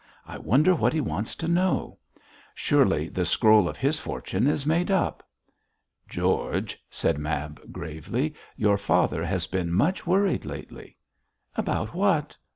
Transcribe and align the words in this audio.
I 0.25 0.39
wonder 0.39 0.73
what 0.73 0.93
he 0.93 0.99
wants 0.99 1.35
to 1.35 1.47
know. 1.47 1.99
Surely 2.55 3.07
the 3.07 3.23
scroll 3.23 3.69
of 3.69 3.77
his 3.77 3.99
fortune 3.99 4.47
is 4.47 4.65
made 4.65 4.89
up.' 4.89 5.21
'George,' 6.09 6.79
said 6.89 7.19
Mab, 7.19 7.71
gravely, 7.71 8.33
'your 8.55 8.79
father 8.79 9.23
has 9.23 9.45
been 9.45 9.71
much 9.71 10.07
worried 10.07 10.43
lately.' 10.43 10.97
'About 11.55 11.93
what? 11.93 12.35